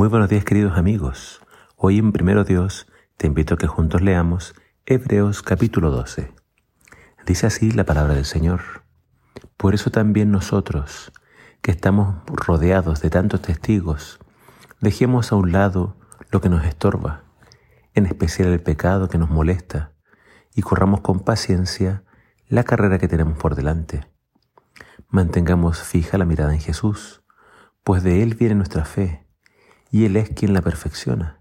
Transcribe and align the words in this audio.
Muy 0.00 0.08
buenos 0.08 0.30
días 0.30 0.46
queridos 0.46 0.78
amigos. 0.78 1.42
Hoy 1.76 1.98
en 1.98 2.12
Primero 2.12 2.44
Dios 2.44 2.86
te 3.18 3.26
invito 3.26 3.52
a 3.52 3.58
que 3.58 3.66
juntos 3.66 4.00
leamos 4.00 4.54
Hebreos 4.86 5.42
capítulo 5.42 5.90
12. 5.90 6.32
Dice 7.26 7.46
así 7.46 7.70
la 7.70 7.84
palabra 7.84 8.14
del 8.14 8.24
Señor. 8.24 8.62
Por 9.58 9.74
eso 9.74 9.90
también 9.90 10.30
nosotros, 10.30 11.12
que 11.60 11.70
estamos 11.70 12.16
rodeados 12.28 13.02
de 13.02 13.10
tantos 13.10 13.42
testigos, 13.42 14.18
dejemos 14.80 15.32
a 15.32 15.36
un 15.36 15.52
lado 15.52 15.98
lo 16.30 16.40
que 16.40 16.48
nos 16.48 16.64
estorba, 16.64 17.24
en 17.92 18.06
especial 18.06 18.48
el 18.48 18.62
pecado 18.62 19.10
que 19.10 19.18
nos 19.18 19.28
molesta, 19.28 19.92
y 20.54 20.62
corramos 20.62 21.02
con 21.02 21.20
paciencia 21.20 22.04
la 22.48 22.64
carrera 22.64 22.96
que 22.96 23.08
tenemos 23.08 23.36
por 23.36 23.54
delante. 23.54 24.10
Mantengamos 25.10 25.82
fija 25.82 26.16
la 26.16 26.24
mirada 26.24 26.54
en 26.54 26.60
Jesús, 26.60 27.22
pues 27.84 28.02
de 28.02 28.22
Él 28.22 28.34
viene 28.34 28.54
nuestra 28.54 28.86
fe, 28.86 29.26
y 29.90 30.04
Él 30.04 30.16
es 30.16 30.30
quien 30.30 30.54
la 30.54 30.62
perfecciona. 30.62 31.40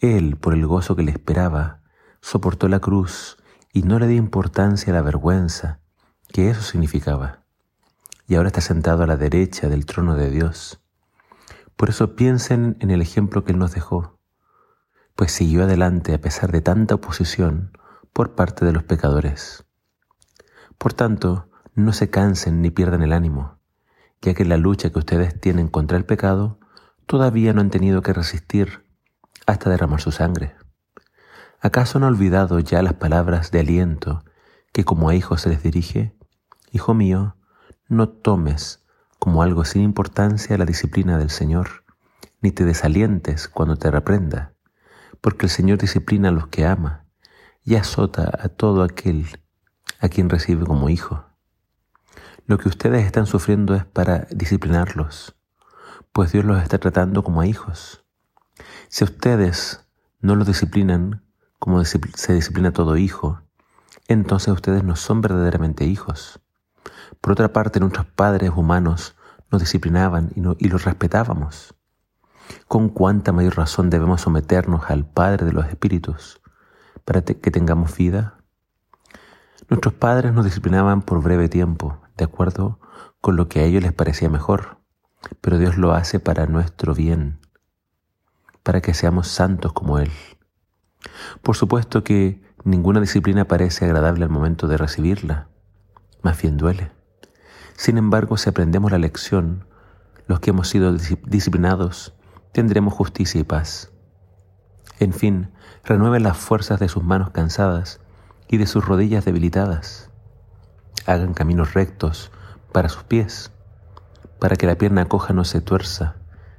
Él, 0.00 0.36
por 0.36 0.54
el 0.54 0.66
gozo 0.66 0.96
que 0.96 1.02
le 1.02 1.10
esperaba, 1.10 1.82
soportó 2.20 2.68
la 2.68 2.80
cruz 2.80 3.38
y 3.72 3.82
no 3.82 3.98
le 3.98 4.06
dio 4.06 4.18
importancia 4.18 4.92
a 4.92 4.96
la 4.96 5.02
vergüenza 5.02 5.80
que 6.28 6.50
eso 6.50 6.62
significaba. 6.62 7.44
Y 8.26 8.36
ahora 8.36 8.48
está 8.48 8.60
sentado 8.60 9.02
a 9.02 9.06
la 9.06 9.16
derecha 9.16 9.68
del 9.68 9.86
trono 9.86 10.14
de 10.14 10.30
Dios. 10.30 10.80
Por 11.76 11.90
eso 11.90 12.16
piensen 12.16 12.76
en 12.80 12.90
el 12.90 13.02
ejemplo 13.02 13.44
que 13.44 13.52
Él 13.52 13.58
nos 13.58 13.72
dejó, 13.72 14.18
pues 15.16 15.32
siguió 15.32 15.64
adelante 15.64 16.14
a 16.14 16.20
pesar 16.20 16.50
de 16.50 16.60
tanta 16.60 16.94
oposición 16.94 17.76
por 18.12 18.34
parte 18.34 18.64
de 18.64 18.72
los 18.72 18.84
pecadores. 18.84 19.64
Por 20.78 20.92
tanto, 20.92 21.50
no 21.74 21.92
se 21.92 22.10
cansen 22.10 22.62
ni 22.62 22.70
pierdan 22.70 23.02
el 23.02 23.12
ánimo, 23.12 23.58
ya 24.22 24.34
que 24.34 24.44
la 24.44 24.56
lucha 24.56 24.90
que 24.90 24.98
ustedes 24.98 25.38
tienen 25.40 25.68
contra 25.68 25.98
el 25.98 26.04
pecado 26.04 26.58
todavía 27.06 27.52
no 27.52 27.60
han 27.60 27.70
tenido 27.70 28.02
que 28.02 28.12
resistir 28.12 28.84
hasta 29.46 29.70
derramar 29.70 30.00
su 30.00 30.12
sangre. 30.12 30.54
¿Acaso 31.60 31.98
han 31.98 32.04
olvidado 32.04 32.58
ya 32.60 32.82
las 32.82 32.94
palabras 32.94 33.50
de 33.50 33.60
aliento 33.60 34.24
que 34.72 34.84
como 34.84 35.08
a 35.08 35.14
hijos 35.14 35.42
se 35.42 35.48
les 35.48 35.62
dirige? 35.62 36.16
Hijo 36.72 36.94
mío, 36.94 37.36
no 37.88 38.08
tomes 38.08 38.84
como 39.18 39.42
algo 39.42 39.64
sin 39.64 39.82
importancia 39.82 40.58
la 40.58 40.66
disciplina 40.66 41.16
del 41.18 41.30
Señor, 41.30 41.84
ni 42.40 42.50
te 42.50 42.64
desalientes 42.64 43.48
cuando 43.48 43.76
te 43.76 43.90
reprenda, 43.90 44.52
porque 45.20 45.46
el 45.46 45.50
Señor 45.50 45.78
disciplina 45.78 46.28
a 46.28 46.32
los 46.32 46.48
que 46.48 46.66
ama 46.66 47.06
y 47.62 47.76
azota 47.76 48.30
a 48.38 48.48
todo 48.48 48.82
aquel 48.82 49.26
a 50.00 50.08
quien 50.08 50.28
recibe 50.28 50.66
como 50.66 50.90
hijo. 50.90 51.24
Lo 52.46 52.58
que 52.58 52.68
ustedes 52.68 53.06
están 53.06 53.24
sufriendo 53.24 53.74
es 53.74 53.86
para 53.86 54.26
disciplinarlos, 54.30 55.34
pues 56.14 56.30
Dios 56.30 56.44
los 56.44 56.62
está 56.62 56.78
tratando 56.78 57.24
como 57.24 57.40
a 57.40 57.46
hijos. 57.46 58.04
Si 58.88 59.02
ustedes 59.02 59.84
no 60.20 60.36
los 60.36 60.46
disciplinan 60.46 61.24
como 61.58 61.84
se 61.84 62.32
disciplina 62.32 62.70
todo 62.70 62.96
hijo, 62.96 63.40
entonces 64.06 64.54
ustedes 64.54 64.84
no 64.84 64.94
son 64.94 65.20
verdaderamente 65.20 65.86
hijos. 65.86 66.40
Por 67.20 67.32
otra 67.32 67.52
parte, 67.52 67.80
nuestros 67.80 68.06
padres 68.06 68.52
humanos 68.54 69.16
nos 69.50 69.60
disciplinaban 69.60 70.30
y, 70.36 70.64
y 70.64 70.68
los 70.68 70.84
respetábamos. 70.84 71.74
¿Con 72.68 72.90
cuánta 72.90 73.32
mayor 73.32 73.56
razón 73.56 73.90
debemos 73.90 74.20
someternos 74.20 74.88
al 74.90 75.04
Padre 75.04 75.44
de 75.44 75.52
los 75.52 75.66
Espíritus 75.66 76.40
para 77.04 77.22
que 77.22 77.50
tengamos 77.50 77.96
vida? 77.96 78.38
Nuestros 79.68 79.94
padres 79.94 80.32
nos 80.32 80.44
disciplinaban 80.44 81.02
por 81.02 81.20
breve 81.20 81.48
tiempo, 81.48 81.98
de 82.16 82.24
acuerdo 82.24 82.78
con 83.20 83.34
lo 83.34 83.48
que 83.48 83.60
a 83.60 83.64
ellos 83.64 83.82
les 83.82 83.92
parecía 83.92 84.28
mejor, 84.28 84.83
pero 85.40 85.58
Dios 85.58 85.76
lo 85.76 85.92
hace 85.92 86.20
para 86.20 86.46
nuestro 86.46 86.94
bien, 86.94 87.38
para 88.62 88.80
que 88.80 88.94
seamos 88.94 89.28
santos 89.28 89.72
como 89.72 89.98
Él. 89.98 90.10
Por 91.42 91.56
supuesto 91.56 92.04
que 92.04 92.42
ninguna 92.64 93.00
disciplina 93.00 93.46
parece 93.46 93.84
agradable 93.84 94.24
al 94.24 94.30
momento 94.30 94.68
de 94.68 94.76
recibirla, 94.76 95.48
más 96.22 96.40
bien 96.40 96.56
duele. 96.56 96.92
Sin 97.76 97.98
embargo, 97.98 98.36
si 98.36 98.48
aprendemos 98.48 98.92
la 98.92 98.98
lección, 98.98 99.66
los 100.26 100.40
que 100.40 100.50
hemos 100.50 100.68
sido 100.68 100.92
disciplinados 100.92 102.14
tendremos 102.52 102.94
justicia 102.94 103.40
y 103.40 103.44
paz. 103.44 103.90
En 105.00 105.12
fin, 105.12 105.50
renueven 105.84 106.22
las 106.22 106.36
fuerzas 106.36 106.80
de 106.80 106.88
sus 106.88 107.02
manos 107.02 107.30
cansadas 107.30 108.00
y 108.48 108.56
de 108.56 108.66
sus 108.66 108.84
rodillas 108.84 109.24
debilitadas. 109.24 110.10
Hagan 111.06 111.34
caminos 111.34 111.74
rectos 111.74 112.30
para 112.72 112.88
sus 112.88 113.02
pies, 113.02 113.50
para 114.44 114.56
que 114.56 114.66
la 114.66 114.76
pierna 114.76 115.06
coja 115.06 115.32
no 115.32 115.46
se 115.46 115.62
tuerza, 115.62 116.16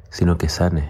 sino 0.09 0.39
que 0.39 0.49
sane. 0.49 0.89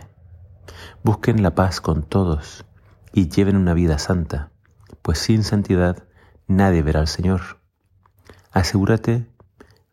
Busquen 1.03 1.43
la 1.43 1.53
paz 1.53 1.81
con 1.81 2.03
todos 2.03 2.63
y 3.11 3.27
lleven 3.27 3.57
una 3.57 3.73
vida 3.73 3.99
santa, 3.99 4.53
pues 5.01 5.19
sin 5.19 5.43
santidad 5.43 6.05
nadie 6.47 6.83
verá 6.83 7.01
al 7.01 7.09
Señor. 7.09 7.59
Asegúrate 8.53 9.27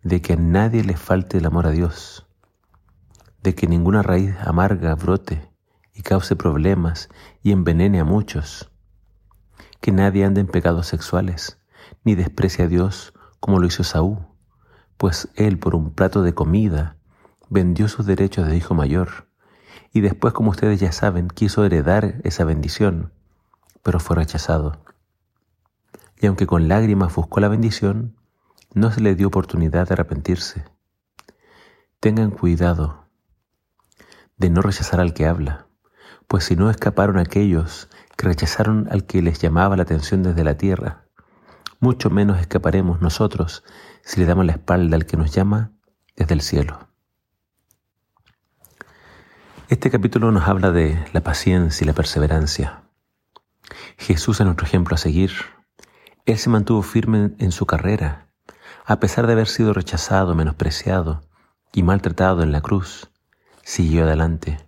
de 0.05 0.23
que 0.23 0.35
a 0.35 0.37
nadie 0.37 0.85
le 0.85 0.97
falte 0.97 1.39
el 1.39 1.47
amor 1.47 1.67
a 1.67 1.71
Dios, 1.71 2.29
de 3.43 3.57
que 3.57 3.67
ninguna 3.67 4.03
raíz 4.03 4.37
amarga 4.39 4.95
brote 4.95 5.51
y 5.95 6.03
cause 6.03 6.37
problemas 6.37 7.09
y 7.43 7.51
envenene 7.51 7.99
a 7.99 8.05
muchos 8.05 8.71
que 9.81 9.91
nadie 9.91 10.25
ande 10.25 10.41
en 10.41 10.47
pecados 10.47 10.87
sexuales, 10.87 11.59
ni 12.05 12.15
desprecie 12.15 12.67
a 12.67 12.69
Dios 12.69 13.13
como 13.41 13.59
lo 13.59 13.67
hizo 13.67 13.83
Saúl, 13.83 14.32
pues 15.03 15.29
él 15.35 15.59
por 15.59 15.75
un 15.75 15.93
plato 15.93 16.23
de 16.23 16.33
comida 16.33 16.97
vendió 17.51 17.89
sus 17.89 18.07
derechos 18.07 18.47
de 18.47 18.57
hijo 18.57 18.73
mayor, 18.73 19.27
y 19.93 20.01
después, 20.01 20.33
como 20.33 20.53
ustedes 20.53 20.79
ya 20.79 20.93
saben, 20.93 21.27
quiso 21.27 21.65
heredar 21.65 22.21
esa 22.23 22.45
bendición, 22.45 23.13
pero 23.83 23.99
fue 23.99 24.15
rechazado. 24.15 24.85
Y 26.21 26.27
aunque 26.27 26.47
con 26.47 26.69
lágrimas 26.69 27.13
buscó 27.17 27.41
la 27.41 27.49
bendición, 27.49 28.15
no 28.75 28.93
se 28.93 29.01
le 29.01 29.17
dio 29.17 29.27
oportunidad 29.27 29.89
de 29.89 29.95
arrepentirse. 29.95 30.67
Tengan 31.99 32.31
cuidado 32.31 33.09
de 34.37 34.51
no 34.51 34.63
rechazar 34.63 35.01
al 35.01 35.15
que 35.15 35.27
habla, 35.27 35.67
pues 36.29 36.45
si 36.45 36.55
no 36.55 36.71
escaparon 36.71 37.19
aquellos 37.19 37.89
que 38.17 38.29
rechazaron 38.29 38.87
al 38.93 39.05
que 39.05 39.21
les 39.21 39.41
llamaba 39.41 39.77
la 39.77 39.83
atención 39.83 40.23
desde 40.23 40.45
la 40.45 40.57
tierra. 40.57 41.09
Mucho 41.81 42.09
menos 42.09 42.39
escaparemos 42.39 43.01
nosotros 43.01 43.65
si 44.03 44.21
le 44.21 44.27
damos 44.27 44.45
la 44.45 44.53
espalda 44.53 44.97
al 44.97 45.07
que 45.07 45.17
nos 45.17 45.33
llama 45.33 45.73
desde 46.17 46.35
el 46.35 46.43
cielo. 46.43 46.89
Este 49.69 49.91
capítulo 49.91 50.33
nos 50.33 50.49
habla 50.49 50.71
de 50.71 51.03
la 51.13 51.23
paciencia 51.23 51.85
y 51.85 51.87
la 51.87 51.95
perseverancia. 51.95 52.83
Jesús 53.97 54.41
es 54.41 54.45
nuestro 54.45 54.67
ejemplo 54.67 54.95
a 54.95 54.99
seguir. 54.99 55.33
Él 56.27 56.37
se 56.37 56.51
mantuvo 56.51 56.83
firme 56.83 57.31
en 57.39 57.53
su 57.53 57.65
carrera, 57.65 58.29
a 58.85 59.01
pesar 59.01 59.27
de 59.27 59.33
haber 59.33 59.49
sido 59.49 59.73
rechazado, 59.73 60.35
menospreciado 60.35 61.23
y 61.73 61.83
maltratado 61.83 62.43
en 62.43 62.53
la 62.53 62.61
cruz. 62.61 63.09
Siguió 63.63 64.05
adelante. 64.05 64.59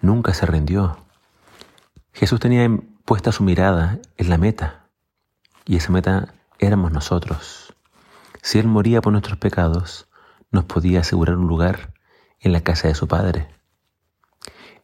Nunca 0.00 0.32
se 0.34 0.46
rindió. 0.46 0.98
Jesús 2.12 2.38
tenía 2.38 2.68
puesta 3.04 3.32
su 3.32 3.42
mirada 3.42 3.98
en 4.16 4.28
la 4.28 4.38
meta 4.38 4.90
y 5.64 5.76
esa 5.76 5.90
meta 5.90 6.34
éramos 6.58 6.92
nosotros. 6.92 7.69
Si 8.42 8.58
Él 8.58 8.66
moría 8.66 9.00
por 9.00 9.12
nuestros 9.12 9.38
pecados, 9.38 10.08
nos 10.50 10.64
podía 10.64 11.00
asegurar 11.00 11.36
un 11.36 11.46
lugar 11.46 11.94
en 12.40 12.52
la 12.52 12.62
casa 12.62 12.88
de 12.88 12.94
su 12.94 13.08
Padre. 13.08 13.48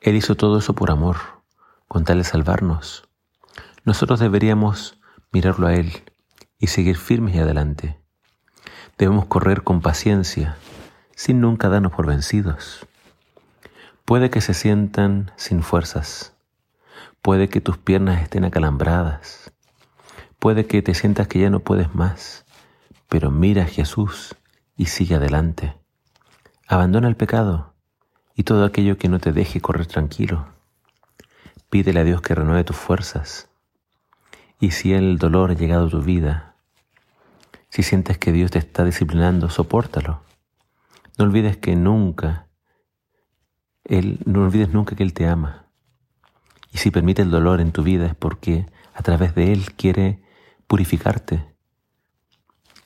Él 0.00 0.16
hizo 0.16 0.36
todo 0.36 0.58
eso 0.58 0.74
por 0.74 0.90
amor, 0.90 1.16
con 1.88 2.04
tal 2.04 2.18
de 2.18 2.24
salvarnos. 2.24 3.08
Nosotros 3.84 4.20
deberíamos 4.20 5.00
mirarlo 5.32 5.66
a 5.66 5.74
Él 5.74 6.04
y 6.58 6.68
seguir 6.68 6.96
firmes 6.96 7.34
y 7.34 7.38
adelante. 7.38 7.98
Debemos 8.98 9.26
correr 9.26 9.62
con 9.62 9.80
paciencia, 9.80 10.56
sin 11.14 11.40
nunca 11.40 11.68
darnos 11.68 11.92
por 11.92 12.06
vencidos. 12.06 12.86
Puede 14.04 14.30
que 14.30 14.40
se 14.40 14.54
sientan 14.54 15.32
sin 15.36 15.62
fuerzas, 15.62 16.36
Puede 17.26 17.48
que 17.48 17.60
tus 17.60 17.76
piernas 17.76 18.22
estén 18.22 18.44
acalambradas. 18.44 19.52
Puede 20.38 20.68
que 20.68 20.80
te 20.80 20.94
sientas 20.94 21.26
que 21.26 21.40
ya 21.40 21.50
no 21.50 21.58
puedes 21.58 21.92
más. 21.92 22.45
Pero 23.08 23.30
mira 23.30 23.62
a 23.62 23.66
Jesús 23.66 24.36
y 24.76 24.86
sigue 24.86 25.14
adelante. 25.14 25.76
Abandona 26.66 27.08
el 27.08 27.16
pecado 27.16 27.74
y 28.34 28.42
todo 28.42 28.64
aquello 28.64 28.98
que 28.98 29.08
no 29.08 29.18
te 29.18 29.32
deje 29.32 29.60
correr 29.60 29.86
tranquilo. 29.86 30.46
Pídele 31.70 32.00
a 32.00 32.04
Dios 32.04 32.20
que 32.20 32.34
renueve 32.34 32.64
tus 32.64 32.76
fuerzas. 32.76 33.48
Y 34.60 34.72
si 34.72 34.92
el 34.92 35.18
dolor 35.18 35.50
ha 35.50 35.54
llegado 35.54 35.86
a 35.86 35.90
tu 35.90 36.02
vida, 36.02 36.54
si 37.68 37.82
sientes 37.82 38.18
que 38.18 38.32
Dios 38.32 38.50
te 38.50 38.58
está 38.58 38.84
disciplinando, 38.84 39.50
sopórtalo. 39.50 40.22
No 41.18 41.24
olvides 41.24 41.56
que 41.56 41.76
nunca, 41.76 42.48
Él, 43.84 44.20
no 44.26 44.42
olvides 44.42 44.70
nunca 44.70 44.96
que 44.96 45.02
Él 45.02 45.14
te 45.14 45.26
ama. 45.26 45.66
Y 46.72 46.78
si 46.78 46.90
permite 46.90 47.22
el 47.22 47.30
dolor 47.30 47.60
en 47.60 47.72
tu 47.72 47.82
vida 47.82 48.06
es 48.06 48.14
porque 48.14 48.66
a 48.94 49.02
través 49.02 49.34
de 49.34 49.52
Él 49.52 49.72
quiere 49.74 50.22
purificarte. 50.66 51.55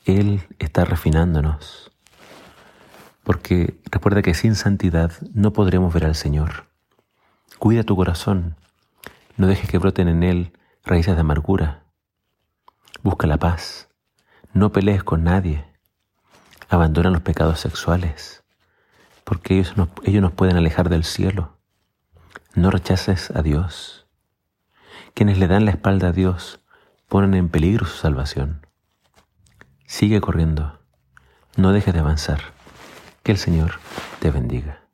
Él 0.06 0.47
está 0.58 0.85
refinándonos. 0.85 1.93
Porque 3.23 3.79
recuerda 3.91 4.23
que 4.23 4.35
sin 4.35 4.55
santidad 4.55 5.12
no 5.35 5.52
podremos 5.52 5.93
ver 5.93 6.06
al 6.06 6.14
Señor. 6.14 6.67
Cuida 7.58 7.82
tu 7.82 7.94
corazón. 7.97 8.56
No 9.37 9.47
dejes 9.47 9.69
que 9.69 9.79
broten 9.79 10.08
en 10.08 10.23
él 10.23 10.52
raíces 10.85 11.14
de 11.14 11.20
amargura. 11.20 11.85
Busca 13.02 13.26
la 13.26 13.37
paz. 13.37 13.88
No 14.55 14.73
pelees 14.73 15.05
con 15.05 15.25
nadie. 15.25 15.64
Abandona 16.70 17.11
los 17.11 17.23
pecados 17.23 17.61
sexuales, 17.61 18.43
porque 19.25 19.55
ellos 19.55 19.76
nos, 19.76 19.88
ellos 20.05 20.23
nos 20.23 20.32
pueden 20.32 20.56
alejar 20.56 20.88
del 20.88 21.05
cielo. 21.05 21.58
No 22.55 22.70
rechaces 22.70 23.31
a 23.32 23.43
Dios. 23.43 24.06
Quienes 25.14 25.38
le 25.38 25.47
dan 25.47 25.64
la 25.64 25.73
espalda 25.73 26.08
a 26.08 26.12
Dios 26.12 26.61
ponen 27.08 27.35
en 27.35 27.49
peligro 27.49 27.87
su 27.87 27.97
salvación. 27.97 28.67
Sigue 29.91 30.21
corriendo. 30.21 30.79
No 31.57 31.73
dejes 31.73 31.93
de 31.93 31.99
avanzar. 31.99 32.41
Que 33.25 33.33
el 33.33 33.39
Señor 33.39 33.81
te 34.21 34.31
bendiga. 34.31 34.85